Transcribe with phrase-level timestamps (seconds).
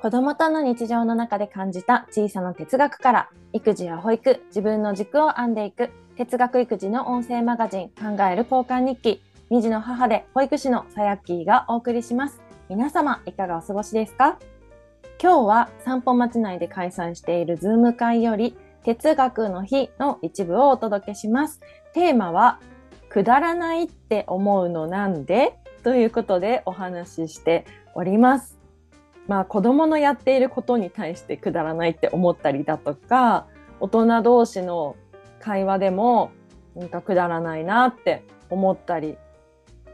[0.00, 12.40] 子供との日常の中で感じた小さな哲学から育児や保育、自分の軸を編んでいく哲学育児の音声マガジン考える交換日記2児の母で保育士のさやっきーがお送りします。
[12.68, 14.38] 皆様いかがお過ごしですか？
[15.20, 21.60] 今日は散歩町内で開催しているズーム会より哲学の日の一部をお届けします。
[21.92, 22.60] テーマは
[23.08, 25.58] くだらないって思うのなんで？
[25.82, 28.57] ということでお話ししております。
[29.28, 33.46] まあ子供のやっていることに対してくだらないって思ったりだとか、
[33.78, 34.96] 大人同士の
[35.38, 36.32] 会話でも
[36.74, 39.16] なんかくだらないなって思ったり、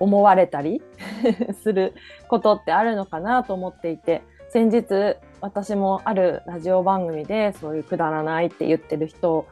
[0.00, 0.82] 思われたり
[1.62, 1.94] する
[2.28, 9.46] ことってあるのかなと思っていて、先日私もあるラジオ番組でそういうくだらないって言ってる人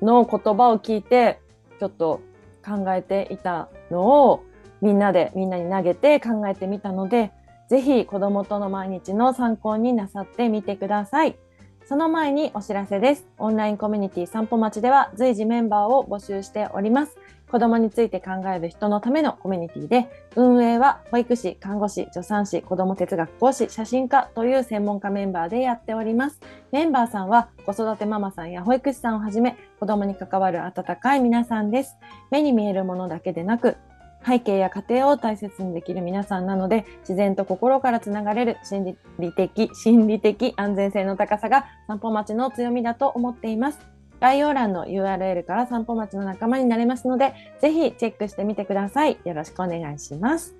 [0.00, 1.40] の言葉を聞いて
[1.80, 2.20] ちょっと
[2.64, 4.44] 考えていたのを
[4.80, 7.32] みんなでみんなに投げて考えてみたので
[7.70, 11.36] ぜひ子供との毎日の参考になさってみてください。
[11.84, 13.28] その前にお知らせです。
[13.38, 17.16] オンラインコミュニティ散歩町では随時メンバーを募集しております。
[17.48, 26.40] 子供について考える人のためのコミュニティで、運営は保育士、看護師、助産師、子供哲学講師、写真家という専門家メンバーでやっております。
[26.72, 31.96] メンバーさんは子育てママさんや保育士さんをはじめ、子供に関わる温かい皆さんです。
[32.32, 33.76] 目に見えるものだけでなく、
[34.26, 43.78] 背景や家庭を大切にできる皆さんなので、自然と心からつながれる心理的、心理的安全性の高さが散歩町の強みだと思っています。
[44.20, 49.18] 概要欄の URL から散歩町の仲間になれますので、ぜひチェックしてみてください。
[49.24, 50.54] よろしくお願いします。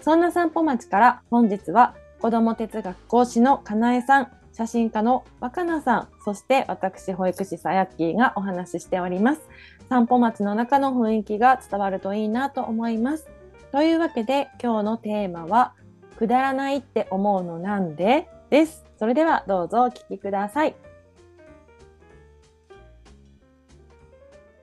[0.00, 9.42] そんな散歩町から本日は子ども哲学講師のかなえさん、写真家の若菜さん、そして私保育士さやっきーがお話ししております。
[9.88, 13.28] 散歩町の中の雰囲気が伝わるといいなと思います。
[13.72, 15.74] というわけで今日のテーマは
[16.16, 18.84] くだらないって思うのなんでです。
[18.98, 20.74] それではどうぞお聞きください。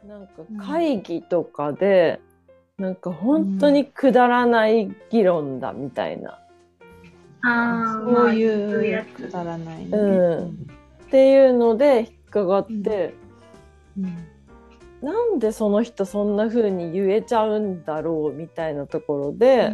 [0.07, 2.19] なんか会議とかで、
[2.77, 6.39] なんか本当にくだらない議論だみたいな。
[7.43, 8.97] ああ、そうい。
[8.99, 9.89] うくだらないね。
[9.91, 10.67] うん
[11.05, 13.13] っていうので引っかかって、
[13.97, 14.30] うん
[15.01, 19.73] なんでその人そんな風に言えちゃうんだろうみたいなところで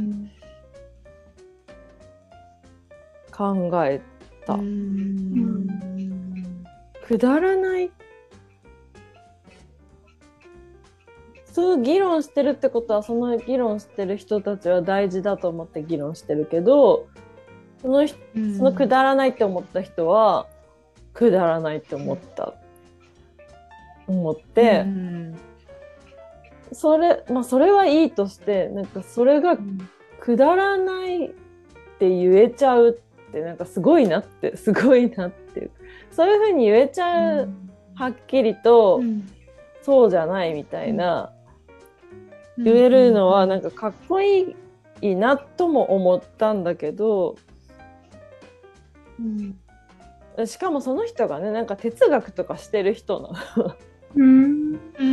[3.32, 4.02] 考え
[4.46, 4.54] た。
[4.54, 5.68] うん。
[7.06, 7.92] くだらない。
[11.58, 17.08] そう議論してるってことはその議論してる人たちは大事だと思って議論してるけど
[17.82, 18.16] その人
[18.56, 20.46] そのくだらないって思った人は
[21.16, 22.54] くだらないって思った
[24.08, 25.40] 思って、うん
[26.74, 29.58] それまあそれはいいとしてなんかそれが
[30.20, 31.30] くだらないっ
[31.98, 35.72] て言えちゃうってなんかすごいなってすごいなっていう
[36.12, 37.50] そういうふうに言えちゃう、
[37.96, 39.30] はっきりと、うん
[39.82, 41.32] そうじゃないみたいな、
[42.58, 44.54] 言えるのはなんかかっこい
[45.02, 47.38] いなとも思ったんだけど
[49.18, 53.78] うんしかもその人がねなんか哲学とかしてる人な。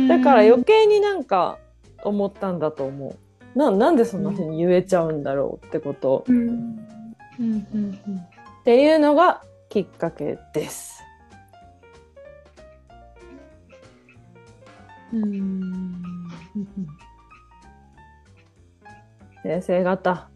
[0.07, 1.57] だから余計になんか
[2.03, 3.57] 思ったんだと思う。
[3.57, 6.33] ななんでそんなふうに言えちゃうんだろうってこと、っ
[8.63, 11.03] ていうのがきっかけです。
[15.13, 15.23] うん。
[15.23, 15.93] うん。
[19.43, 20.27] 先生方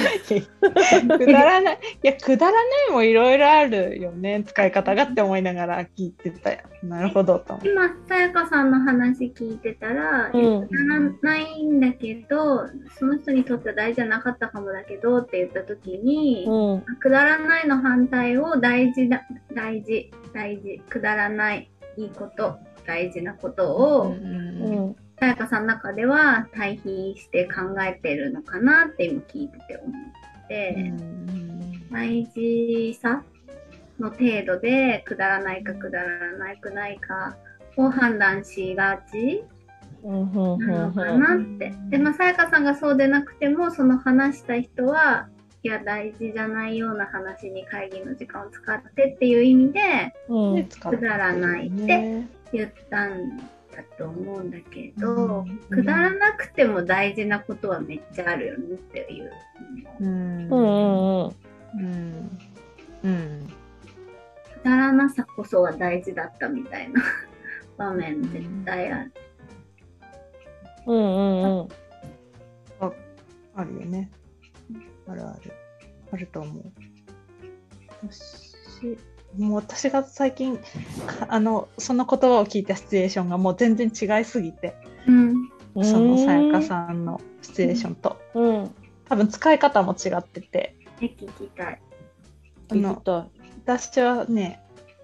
[1.18, 1.78] くだらない。
[2.02, 4.42] いや、くだらないもいろいろあるよね。
[4.46, 6.58] 使い方がって思いながら聞いてたよ。
[6.82, 7.58] なるほどと。
[7.62, 12.66] 今、さやかさんの話聞いてたら、うんくだらないんだけど、
[12.98, 19.22] その人にとっては大事じゃなかったかもだけどって言った時に、うんくだらないの反対を大事だ、
[19.54, 30.92] 大事、大事、くだらない、いいこと、大事なことを、ううんんさやかさんの中では対比して考えてるのかなって今聞いてて思って、
[31.92, 33.22] 大事さ
[33.98, 37.36] の程度でくだらないかくだらないくないか
[37.76, 39.44] を判断しがち
[40.02, 41.74] なのかなって。
[41.90, 45.28] でもさやかさんがそうでなくてもその話した人は
[45.62, 49.80] いや大事じゃないような話に会議の時間を使ってっていう意味で
[50.30, 50.64] うん。
[50.64, 53.38] くだらないってね言ったん
[53.74, 59.32] だと思うんだけうど、んくだらなくても大事なことはめっちゃあるよねっていう。
[60.00, 62.38] うんうんうん
[63.04, 63.48] うん
[64.60, 67.02] くだらなさこそが大事だったみたいな
[67.78, 69.12] 場面絶対ある。
[70.86, 71.68] うんうんうん
[73.56, 74.10] あるよね。
[75.06, 75.52] あるある。
[76.12, 76.72] あると思う。
[78.08, 78.96] 私
[79.38, 80.58] もう私が最近
[81.28, 84.74] あのその言葉を聞いたシチュエーションがもう全然違いすぎて、
[85.06, 85.50] うん、
[85.84, 88.74] そのさやかさんのシチュエーションと、うん、
[89.08, 90.76] 多分使い方も違ってて。
[91.00, 91.80] 聞きたい。
[92.70, 93.02] あの
[93.64, 94.60] 私はね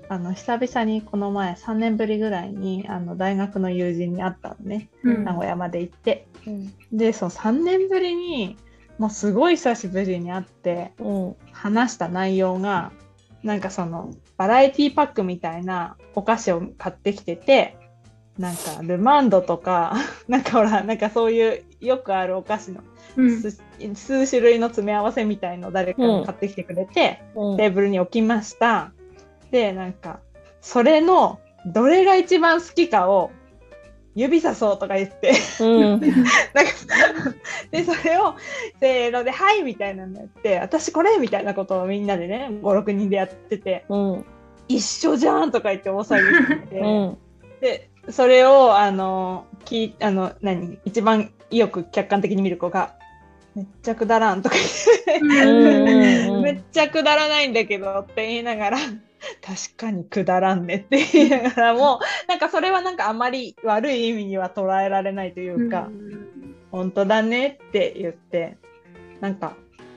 [0.08, 8.56] あの久々にこの前3年ぶりぐらいにあの大学の友人に会ったのね、うん、名古屋まで行って、うん、でその3年ぶりに
[8.98, 10.92] もうすごい久しぶりに会って、
[11.52, 12.92] 話した内容が
[13.46, 17.78] なんかそのバラエティパックみたいなお菓子を買ってきてて
[18.38, 19.94] なんかルマンドとか
[20.28, 22.82] なんかほらなんかそういうよくあるお菓子の
[23.94, 28.92] 数種類の詰め合わせみたいの誰かが買ってきてくれて、うん、テーブルに置きました。
[29.50, 30.20] で、なんか、
[30.60, 33.30] それのどれが一番好きかを
[34.16, 35.32] 指さそうとか言って。
[35.60, 36.10] うん、なんか
[37.70, 38.34] でそれを
[38.80, 44.24] せーので「はい」みたいなのやって「私これ」みたいなことをみんなでね56人でやってて、うん、
[44.68, 47.18] 一緒じゃんとか言って大騒ぎしてて、うん、
[47.60, 52.94] でそれをあのきあの何一番よく客観的に見る子が
[53.54, 54.96] めっちゃくだらんとか言って。
[56.42, 58.78] めっちゃくだらないんだけどって言いながら
[59.42, 65.88] 確かにくだらんねって言いながらも なんかそれはなんかあまり悪い意味には捉えられないというか、
[66.70, 68.56] 本当だねって言って
[69.20, 69.54] なんか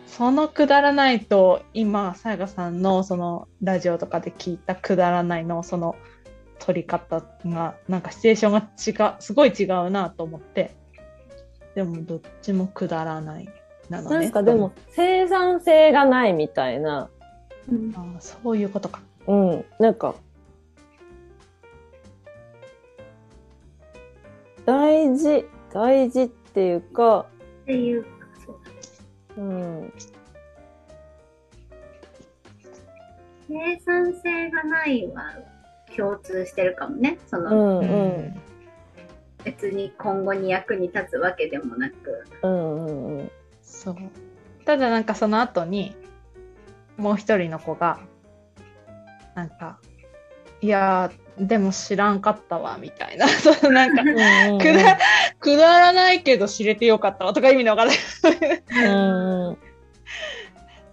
[0.08, 5.96] そのくだらないと今さやかさんのそのラジオとかで聞いたくだらないのその
[6.60, 10.76] 取り方がなんかシチュエーションが違うすごい違うなと思って
[11.76, 13.50] でもどっちもくだらない
[13.90, 14.20] なのね。
[14.20, 17.10] なんかでも生産性がないみたいな。
[17.70, 19.02] うん、あそういうことか。
[19.28, 20.16] うん、なんか
[24.66, 27.26] 大事大事っていうか。
[27.64, 28.10] っていうか
[28.46, 28.52] そ
[29.38, 29.42] う。
[29.42, 29.94] うん。
[33.48, 35.24] 生産性がないは
[35.96, 37.18] 共通してるかもね。
[37.28, 38.42] その、うんうん、
[39.44, 42.26] 別に今後に役に立つわけでもなく。
[42.44, 43.32] うんうんうん。
[43.62, 43.96] そう。
[44.66, 45.96] ただなんかその後に、
[46.98, 48.00] もう一人の子が、
[49.40, 49.80] なんか、
[50.62, 53.28] いやでも知らんかったわ、みたいな。
[53.30, 54.14] そ のなんか、く
[54.74, 54.98] だ、
[55.40, 58.88] くだらないけど知れてよかったわとか意味のわからない。
[58.90, 59.58] うん。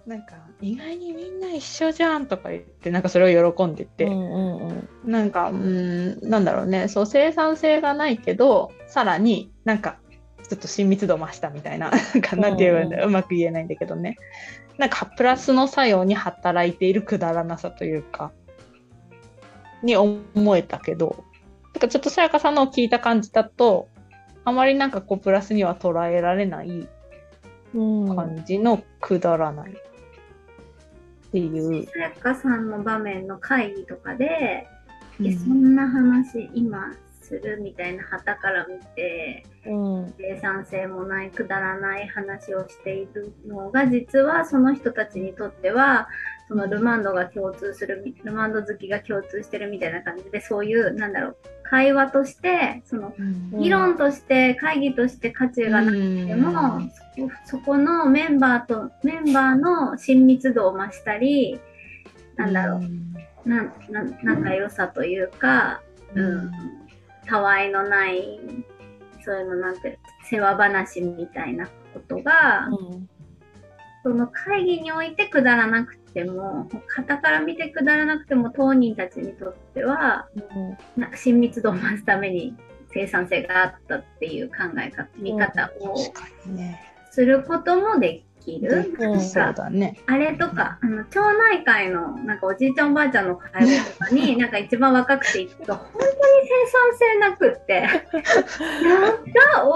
[0.05, 6.87] なんか意外にみんな一緒じゃんとか言ってなんかそれを喜んでて、うんうんうん、なんかうんなんだろうね。
[6.87, 9.97] そう生産性がないけどさらになんか
[10.49, 14.17] ちょっと親密度増したみたいな なんかなんていううんうまく言えないんだけどね
[14.77, 18.31] なんかプラスの作用に働いているくだらなさというか
[19.83, 21.23] に思えたけど
[21.73, 23.87] なんかちょっとさやかさんのを聞いた感じだと
[24.43, 26.87] あまりなんかこうプラスには捉えられない
[27.73, 29.71] 感じのくだらない。
[29.71, 31.85] っていう。
[31.85, 34.67] さやかさんの場面の会議とかで、
[35.19, 36.93] うん、そんな話今
[37.27, 46.07] するみたいな旗から見て、うん、生産性もないくだらない話をしているのが実はその人たちにとっては
[46.47, 51.37] そのルマンドが共通するルマンド好きが共通してるみたいな感じでそういうなんだろう
[51.69, 53.13] 会話としてその、
[53.59, 56.79] 議論として会議として価値がなくても、
[57.43, 61.59] そこのメンバーとメンバーの親密度を増したり
[62.37, 65.81] なんだろう、なな仲良さというか、
[66.15, 66.51] うん、
[67.27, 68.39] たわいのない
[69.23, 73.09] そういうのなんて世話話みたいなことが、うん、
[74.03, 82.55] その会議においてくだらなくても傍から見てくだらなくても当人たちにとっては、うん、なんか親密度を増すために
[82.93, 85.97] 生産性があったっていう考え方見方を
[87.11, 88.93] することもできる？
[88.99, 89.97] うん、そうだね。
[90.07, 96.13] あれとか、あの町内会のなんかおじいちゃんおばあちゃんの会話とかに、 なんか一番若くて行くと、本当に
[96.47, 99.09] 生産性なくって、 やった終わ
[99.59, 99.73] んな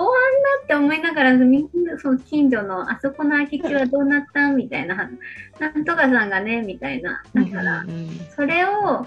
[0.64, 4.50] って思いながら、みんなその近所のあそこの空き地はどうなった？
[4.52, 5.10] みたいな、
[5.60, 7.22] なんとかさんがね、みたいな。
[7.34, 7.86] だから、
[8.36, 9.06] それを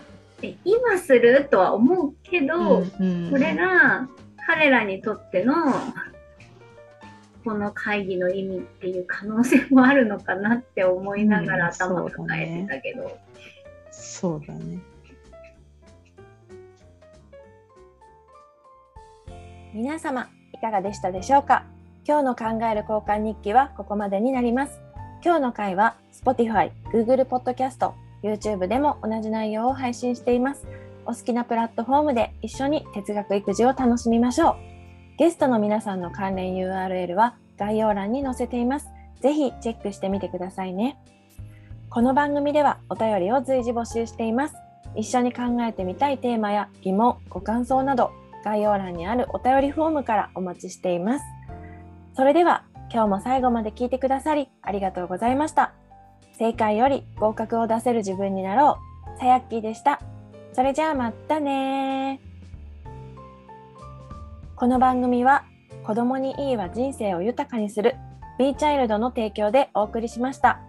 [0.64, 1.48] 今する？
[1.50, 4.06] とは思うけど、それが
[4.46, 5.54] 彼らにとっての
[7.44, 13.18] この会議の意味っていう可能性もあるのかなって思いながら頭抱えてたけど、
[13.90, 14.78] そうだね。
[19.74, 21.64] 皆様いかがでしたでしょうか？
[22.06, 24.80] 今日の考える交換日記はここまでになります。
[25.24, 30.66] 今日の回は Spotify、Google Podcast、YouTube でも同じ内容を配信しています。
[31.06, 34.73] お好きなプラットフォームで一緒に哲学育児を楽しみましょう。
[35.16, 38.88] ゲストの皆さんの関連 URL は概要欄に載せています。
[39.20, 40.98] ぜひチェックしてみてくださいね。
[41.88, 44.56] この番組ではお便りを随時募集しています。
[44.96, 48.10] 一緒に考えてみたいテーマや疑問、ご感想など
[48.44, 51.24] 概要欄にあるお便りフォームからお待ちしています。
[52.16, 55.74] それでは今日も最後まで聞いてくださりありがとうございました。
[56.36, 58.80] 正解より合格を出せる自分になろ
[59.16, 59.20] う。
[59.20, 60.00] さやっきーでした。
[60.54, 62.20] それじゃあまたね
[64.56, 65.44] この番組は
[65.84, 67.96] 子供にいいは人生を豊かにする
[68.38, 70.60] B チャイルドの提供でお送りしました。